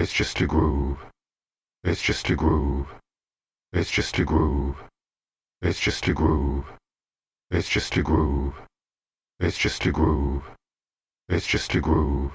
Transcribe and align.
It's 0.00 0.12
just 0.12 0.40
a 0.40 0.46
groove. 0.46 0.96
It's 1.82 2.00
just 2.00 2.30
a 2.30 2.36
groove. 2.36 2.86
It's 3.72 3.90
just 3.90 4.16
a 4.20 4.24
groove. 4.24 4.76
It's 5.60 5.80
just 5.80 6.06
a 6.06 6.14
groove. 6.14 6.66
It's 7.50 7.68
just 7.68 7.96
a 7.96 8.02
groove. 8.04 8.54
It's 9.40 9.58
just 9.58 9.84
a 9.86 9.90
groove. 9.90 10.44
It's 11.28 11.48
just 11.48 11.74
a 11.74 11.80
groove. 11.80 12.30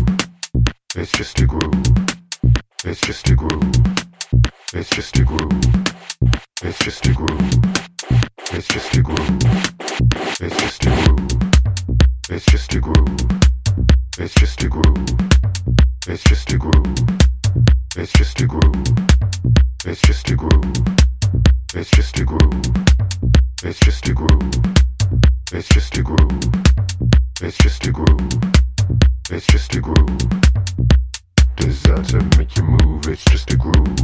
It's 0.95 1.11
just 1.11 1.39
a 1.41 1.45
groove. 1.45 1.83
It's 2.85 3.01
just 3.01 3.27
a 3.29 3.35
groove. 3.35 3.61
It's 4.73 4.89
just 4.89 5.17
a 5.17 5.25
groove. 5.25 5.51
It's 6.63 6.79
just 6.79 7.05
a 7.07 7.11
groove. 7.11 7.41
It's 8.53 8.67
just 8.69 8.95
a 8.95 9.01
groove. 9.01 9.43
It's 10.39 10.55
just 10.55 10.85
a 10.85 10.89
groove. 10.89 11.27
It's 12.29 12.45
just 12.45 12.73
a 12.73 12.79
groove. 12.79 13.17
It's 14.19 14.33
just 14.35 14.63
a 14.63 14.69
groove. 14.69 15.07
It's 15.89 16.31
just 16.53 16.61
a 16.63 16.69
groove. 16.69 17.57
It's 17.99 18.13
just 18.13 18.39
a 18.41 18.45
groove. 18.47 18.87
It's 19.85 20.01
just 20.01 20.29
a 20.29 20.35
groove. 20.35 20.77
It's 21.75 21.91
just 21.91 22.19
a 22.19 22.23
groove. 22.23 22.61
It's 23.63 23.79
just 23.79 24.07
a 24.07 24.13
groove. 24.13 24.86
It's 25.53 25.69
just 25.69 25.97
a 25.97 26.03
groove. 26.03 26.43
It's 27.41 27.57
just 27.59 27.87
a 27.87 27.91
groove. 27.93 28.33
It's 29.31 29.47
just 29.47 29.73
a 29.75 29.79
groove. 29.79 30.17
Does 31.55 31.83
that 31.83 32.35
make 32.37 32.57
you 32.57 32.63
move? 32.63 33.07
It's 33.07 33.23
just 33.23 33.53
a 33.53 33.55
groove. 33.55 33.95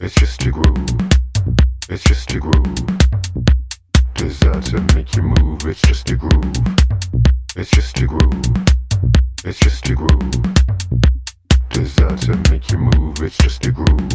It's 0.00 0.14
just 0.14 0.42
a 0.46 0.50
groove. 0.50 0.86
It's 1.90 2.02
just 2.02 2.32
a 2.32 2.38
groove. 2.38 2.74
Does 4.14 4.40
that 4.40 4.94
make 4.94 5.14
you 5.16 5.22
move? 5.22 5.66
It's 5.66 5.82
just 5.82 6.08
a 6.08 6.16
groove. 6.16 6.56
It's 7.54 7.70
just 7.70 7.98
a 8.00 8.06
groove. 8.06 8.42
It's 9.44 9.58
just 9.58 9.86
a 9.90 9.94
groove. 9.94 10.32
Does 11.68 11.94
that 11.96 12.48
make 12.50 12.70
you 12.72 12.78
move? 12.78 13.20
It's 13.20 13.36
just 13.36 13.66
a 13.66 13.70
groove. 13.70 14.08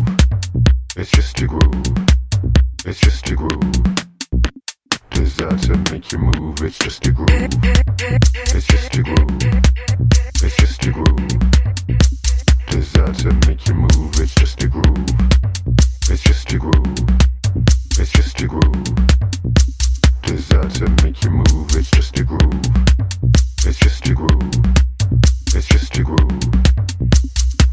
It's 0.97 1.11
just 1.11 1.39
a 1.41 1.45
groove. 1.45 1.83
It's 2.85 2.99
just 2.99 3.29
a 3.29 3.35
groove. 3.35 4.12
Does 5.13 5.35
that 5.37 5.91
make 5.91 6.11
you 6.11 6.17
move? 6.17 6.61
It's 6.61 6.77
just 6.79 7.05
a 7.07 7.11
groove. 7.11 7.29
It's 7.29 8.67
just 8.67 8.95
a 8.95 9.03
groove. 9.03 9.43
It's 10.41 10.55
just 10.57 10.85
a 10.85 10.91
groove. 10.91 11.27
Does 12.67 12.91
that 12.93 13.47
make 13.47 13.67
you 13.67 13.75
move? 13.75 14.19
It's 14.19 14.33
just 14.35 14.63
a 14.63 14.67
groove. 14.67 15.05
It's 16.09 16.23
just 16.23 16.51
a 16.53 16.57
groove. 16.57 16.97
It's 17.99 18.11
just 18.11 18.41
a 18.41 18.47
groove. 18.47 18.83
Does 20.23 20.47
that 20.49 21.01
make 21.03 21.23
you 21.23 21.29
move? 21.29 21.75
It's 21.75 21.91
just 21.91 22.19
a 22.19 22.23
groove. 22.23 22.63
It's 23.65 23.79
just 23.79 24.07
a 24.07 24.13
groove. 24.13 24.51
It's 25.55 25.67
just 25.67 25.97
a 25.97 26.03
groove. 26.03 26.39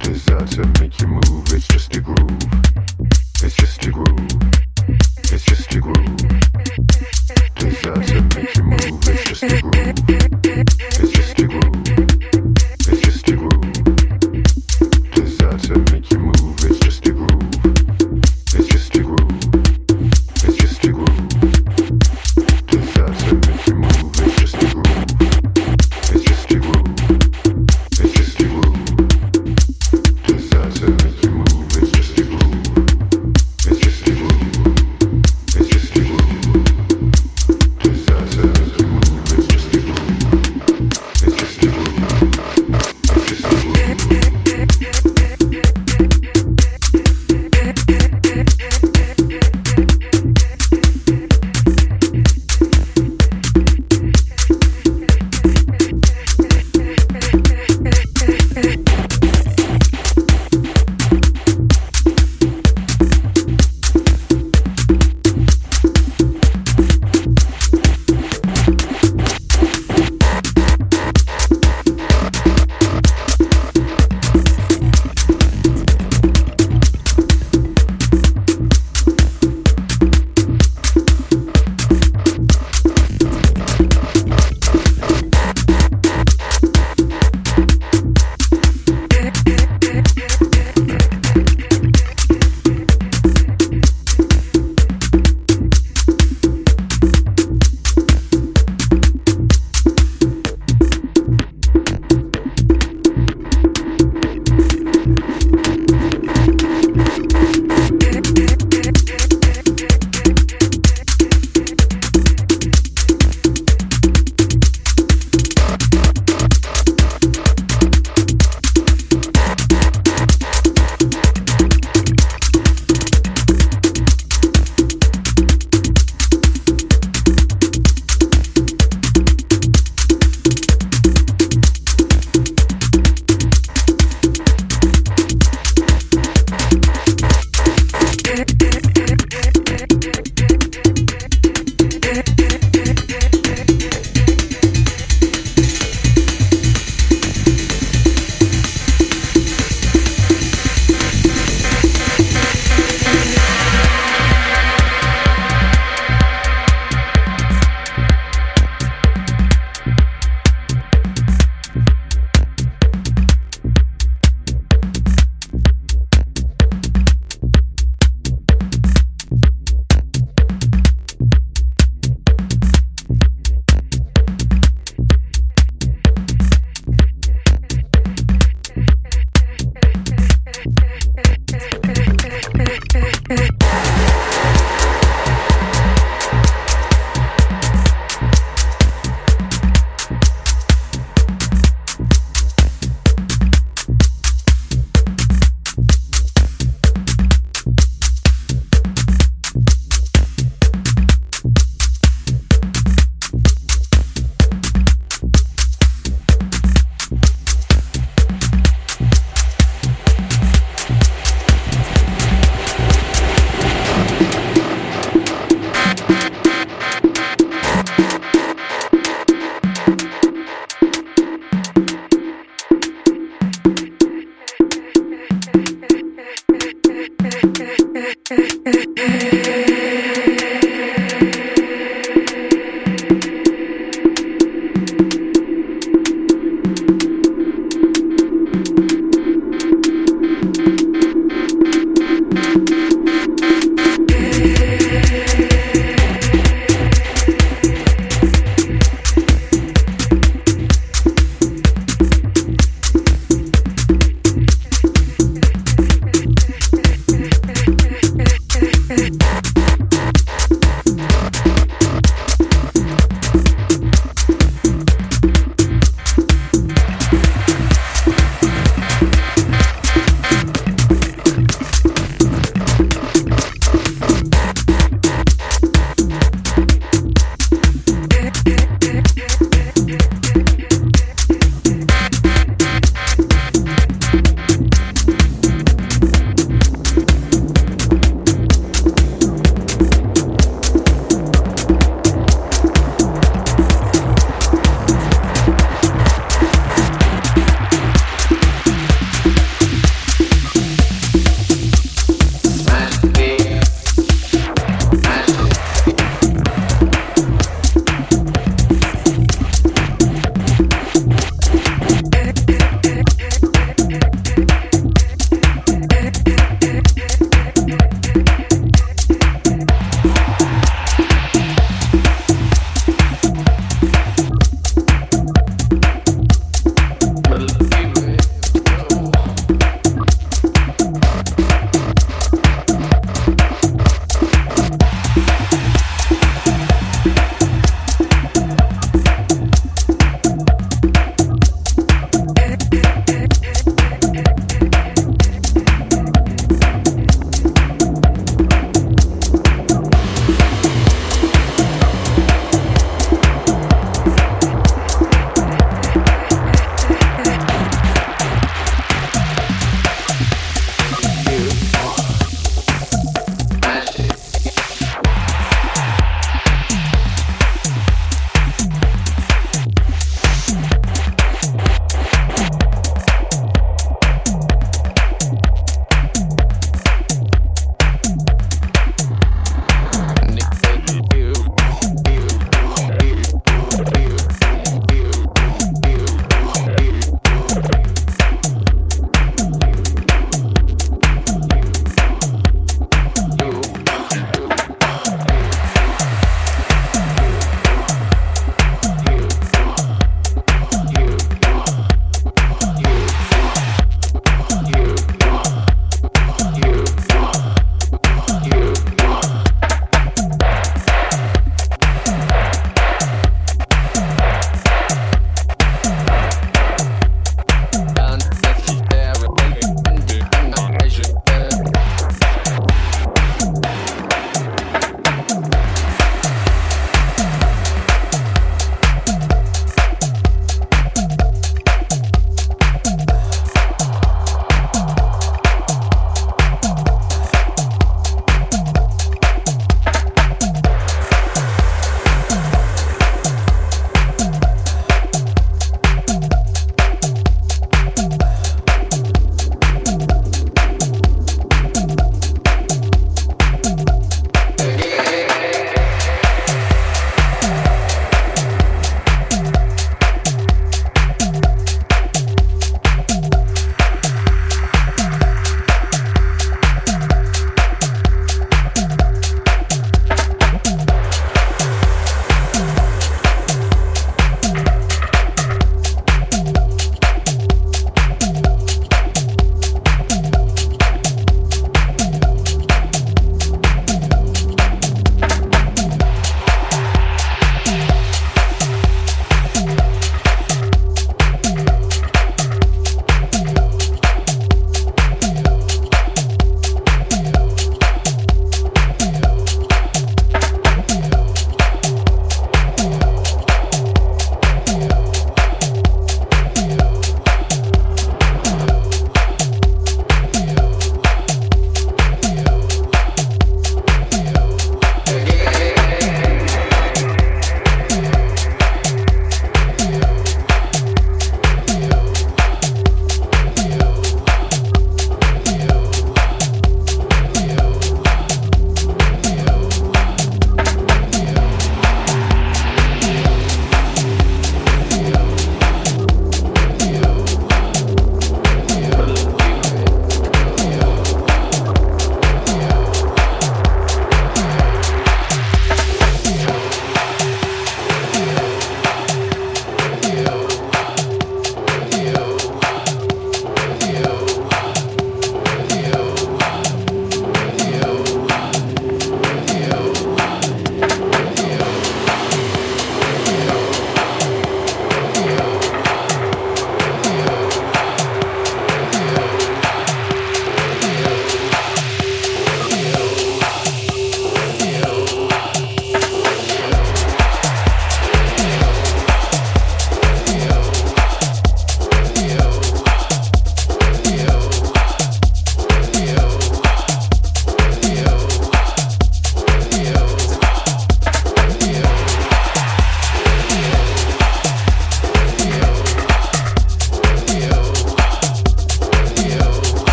Does 0.00 0.24
that 0.26 0.76
make 0.80 1.00
you 1.00 1.08
move? 1.08 1.52
It's 1.52 1.66
just 1.68 1.96
a 1.96 2.00
groove. 2.00 2.42
It's 3.42 3.56
just 3.56 3.84
a 3.86 3.90
groove. 3.90 4.53